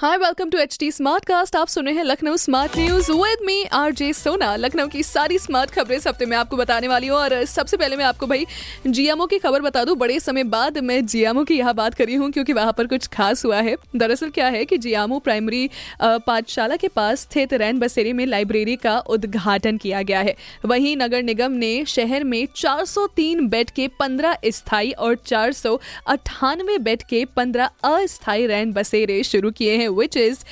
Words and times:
hi 0.00 0.16
welcome 0.16 0.50
to 0.50 0.58
H 0.58 0.76
T 0.80 0.90
smart 0.92 1.24
cast 1.24 1.56
आप 1.56 1.68
सुन 1.68 1.84
रहे 1.86 1.94
हैं 1.94 2.04
Lucknow 2.04 2.36
smart 2.36 2.76
news 2.78 3.10
with 3.12 3.38
me 3.46 3.64
R 3.72 3.92
J 3.92 4.12
Sona 4.12 4.54
Lucknow 4.56 4.88
की 4.88 5.02
सारी 5.02 5.38
स्मार्ट 5.38 5.70
खबरें 5.70 5.96
इस 5.96 6.06
हफ़्ते 6.06 6.26
में 6.26 6.36
आपको 6.36 6.56
बताने 6.56 6.88
वाली 6.88 7.06
हूँ 7.06 7.16
और 7.18 7.34
सबसे 7.44 7.76
पहले 7.76 7.96
मैं 7.96 8.04
आपको 8.04 8.26
भाई 8.26 8.46
जीएमओ 8.86 9.26
की 9.26 9.38
खबर 9.38 9.62
बता 9.62 9.82
दूँ। 9.84 9.96
बड़े 9.96 10.18
समय 10.20 10.44
बाद 10.44 10.78
मैं 10.80 11.04
जीएमओ 11.06 11.44
की 11.44 11.58
यहाँ 11.58 11.74
बात 11.74 11.94
करी 11.94 12.14
हूँ 12.14 12.30
क्योंकि 12.32 12.52
वहाँ 12.52 12.72
पर 12.78 12.86
कुछ 12.86 13.06
खास 13.08 13.44
हुआ 13.44 13.60
है। 13.60 13.76
दरअसल 13.96 14.30
क्या 14.30 14.46
है 14.46 14.64
कि 14.64 14.78
जीएमओ 14.78 15.18
प्राइमरी 15.18 15.68
पाठशाला 16.02 16.76
के 16.76 16.88
पास 16.88 17.20
स्थित 17.22 17.52
रैन 17.54 17.78
बसेरी 17.78 18.12
में 18.12 18.24
लाइब्रेरी 18.26 18.76
का 18.76 18.98
उद्घाटन 19.08 19.76
किया 19.76 20.02
गया 20.02 20.20
है। 20.20 20.34
वहीं 20.64 20.96
नगर 20.96 21.22
निगम 21.22 21.58
ने 21.58 21.84
शहर 21.88 22.24
में 22.24 22.46
403 22.54 23.46
बेड 23.50 23.70
के 23.70 23.88
15 24.00 24.36
स्थायी 24.50 24.92
और 24.92 25.18
चार 25.26 25.52
सौ 25.52 25.78
अट्ठानवे 26.08 26.78
बेड 26.80 27.02
के 27.04 27.24
15 27.36 27.70
अस्थायी 27.84 28.46
रैन 28.46 28.72
बसेरे 28.72 29.22
शुरू 29.24 29.50
किए 29.52 29.76
हैं। 29.76 29.88
Which 29.90 30.16
is 30.16 30.44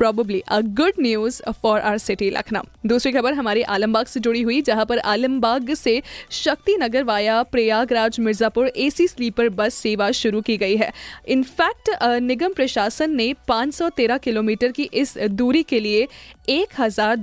probably 0.00 0.40
a 0.48 0.60
good 0.60 0.92
news 1.00 1.40
for 1.52 1.80
our 1.80 1.98
city 1.98 2.30
Lucknow 2.30 2.62
दूसरी 2.86 3.12
खबर 3.12 3.34
हमारी 3.34 3.62
आलमबाग 3.64 4.06
से 4.06 4.20
जुड़ी 4.20 4.42
हुई, 4.42 4.60
जहाँ 4.62 4.84
पर 4.86 4.98
आलमबाग 4.98 5.72
से 5.74 6.02
Shakti 6.32 6.76
Nagar 6.76 7.04
via 7.04 7.42
Prayagraj 7.42 8.20
Mirzapur 8.20 8.72
AC 8.76 9.08
sleeper 9.08 9.48
bus 9.50 9.74
सेवा 9.74 10.10
शुरू 10.12 10.40
की 10.40 10.56
गई 10.56 10.76
है। 10.76 10.92
इनफैक्ट 11.28 11.90
निगम 12.22 12.52
प्रशासन 12.52 13.14
ने 13.16 13.32
513 13.50 14.18
किलोमीटर 14.18 14.72
की 14.72 14.88
इस 14.94 15.16
दूरी 15.18 15.62
के 15.62 15.80
लिए 15.80 16.06
एक 16.48 16.80
हज़ार 16.80 17.16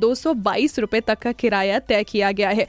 तक 1.01 1.17
का 1.21 1.31
किराया 1.31 1.79
तय 1.79 2.03
किया 2.03 2.31
गया 2.31 2.49
है। 2.49 2.67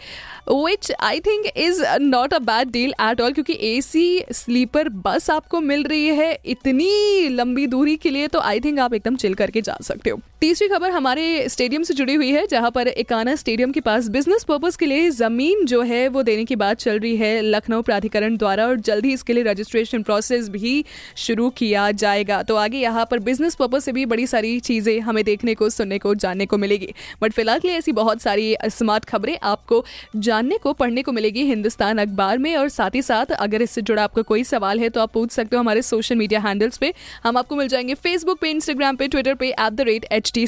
Which 0.48 0.92
I 1.00 1.20
think 1.20 1.46
is 1.46 1.82
not 2.00 2.34
a 2.34 2.38
bad 2.40 2.70
deal 2.70 2.94
at 3.02 3.20
all 3.20 3.32
क्योंकि 3.32 3.58
एसी 3.68 4.24
स्लीपर 4.32 4.88
बस 5.06 5.30
आपको 5.30 5.60
मिल 5.60 5.84
रही 5.84 6.06
है 6.06 6.32
इतनी 6.46 7.28
लंबी 7.28 7.66
दूरी 7.66 7.96
के 7.96 8.10
लिए 8.10 8.28
तो 8.28 8.40
आई 8.40 8.60
थिंक 8.60 8.78
आप 8.78 8.94
एकदम 8.94 9.16
चिल 9.16 9.34
करके 9.34 9.60
जा 9.60 9.76
सकते 9.82 9.93
हो। 10.10 10.20
तीसरी 10.40 10.66
खबर 10.68 10.90
हमारे 10.90 11.48
स्टेडियम 11.48 11.82
से 11.82 11.94
जुड़ी 11.94 12.14
हुई 12.14 12.30
है, 12.30 12.46
जहाँ 12.46 12.70
पर 12.70 12.88
एकाना 12.88 13.34
स्टेडियम 13.34 13.70
के 13.72 13.80
पास 13.80 14.08
बिज़नेस 14.08 14.44
पर्पज 14.44 14.76
के 14.76 14.86
लिए 14.86 15.10
ज़मीन 15.10 15.64
जो 15.66 15.82
है, 15.82 16.08
वो 16.08 16.22
देने 16.22 16.44
की 16.44 16.56
बात 16.56 16.76
चल 16.76 16.98
रही 16.98 17.16
है। 17.16 17.40
लखनऊ 17.42 17.82
प्राधिकरण 17.82 18.36
द्वारा 18.36 18.66
और 18.66 18.80
जल्द 18.80 19.04
ही 19.04 19.12
इसके 19.12 19.32
लिए 19.32 19.42
रजिस्ट्रेशन 19.42 20.02
प्रोसेस 20.02 20.48
भी 20.48 20.84
शुरू 21.16 21.48
किया 21.50 21.90
जाएगा। 21.90 22.42
तो 22.42 22.56
आगे 22.56 22.78
यहाँ 22.78 23.06
पर 23.10 23.18
बिज़नेस 23.18 23.54
पर्पज 23.54 23.80
से 23.80 23.92
भी 23.92 24.06
बड़ी 24.06 24.26
सारी 24.26 24.58
चीज़ें 24.60 25.00
हमें 25.00 25.24
देखने 25.24 25.54
को, 25.54 25.70
सुनने 25.70 25.98
को, 25.98 26.14
जानने 26.14 26.46
को 26.46 26.58
मिलेगी। 26.58 26.92
बट 27.22 27.32
फ़िलहाल 27.32 27.58
के 27.58 27.68
लिए 27.68 27.76
ऐसी 27.78 27.92
बहुत 27.92 28.22
सारी 28.22 28.56
स्मार्ट 28.64 29.04
खबरें 29.04 29.38
आपको 29.42 29.84
जानने 30.16 30.58
को, 30.58 30.72
पढ़ने 30.72 31.02
को 31.02 31.12
मिलेगी 31.12 31.44
हिंदुस्तान 31.44 31.98
अखबार 31.98 32.38
में। 32.38 32.54
और 32.56 32.68
साथ 32.68 32.94
ही 32.94 33.02
साथ 33.02 33.32
अगर 33.32 33.62
इससे 33.62 33.82
जुड़ा 33.82 34.04
आपका 34.04 34.22
कोई 34.22 34.44
सवाल 34.44 34.80
है 34.80 34.88
तो 34.88 35.00
आप 35.00 35.12
पूछ 35.12 35.30
सकते 35.30 35.56
हो 35.56 35.60
हमारे 35.60 35.82
सोशल 35.82 36.16
मीडिया 36.16 36.40
हैंडल्स 36.40 36.78
पे। 36.78 36.92
हम 37.24 37.36
आपको 37.36 37.56
मिल 37.56 37.68
जाएँगे 37.68 37.94
फेसबुक 37.94 38.38
पे 38.38 38.50
इंस्टाग्राम 38.50 38.96
पे 38.96 39.08
ट्विटर 39.08 39.34
पे 39.34 39.48
at 39.48 39.72
the 39.72 39.80
rate 39.84 40.04
H 40.12 40.32
T 40.34 40.46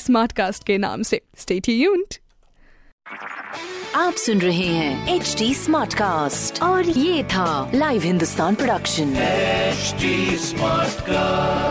के 0.66 0.78
नाम 0.78 1.02
से। 1.02 1.20
स्टे 1.38 1.60
यूनिट 1.68 2.18
आप 3.94 4.14
सुन 4.14 4.40
रहे 4.40 4.66
हैं 4.66 5.16
एच 5.16 5.34
डी 5.38 5.54
स्मार्ट 5.54 5.94
कास्ट 5.94 6.62
और 6.62 6.88
ये 6.88 7.24
था 7.24 7.70
live 7.74 8.02
Hindustan 8.02 8.54
production 8.54 9.14
smart 9.14 10.36
Smartcast. 10.38 11.66